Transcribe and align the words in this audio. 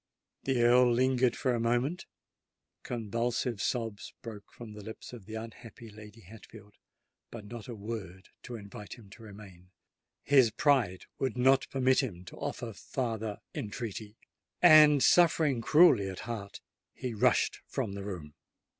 The 0.45 0.63
Earl 0.63 0.91
lingered 0.91 1.35
for 1.35 1.53
a 1.53 1.59
moment: 1.59 2.07
convulsive 2.81 3.61
sobs 3.61 4.15
broke 4.23 4.51
from 4.51 4.73
the 4.73 4.83
lips 4.83 5.13
of 5.13 5.27
the 5.27 5.35
unhappy 5.35 5.91
Lady 5.91 6.21
Hatfield—but 6.21 7.45
not 7.45 7.67
a 7.67 7.75
word 7.75 8.29
to 8.41 8.55
invite 8.55 8.93
him 8.95 9.11
to 9.11 9.21
remain! 9.21 9.69
His 10.23 10.49
pride 10.49 11.05
would 11.19 11.37
not 11.37 11.69
permit 11.69 11.99
him 11.99 12.25
to 12.25 12.35
offer 12.37 12.73
farther 12.73 13.41
entreaty;—and, 13.53 15.03
suffering 15.03 15.61
cruelly 15.61 16.09
at 16.09 16.21
heart, 16.21 16.61
he 16.95 17.13
rushed 17.13 17.59
from 17.67 17.93
the 17.93 18.03
room. 18.03 18.33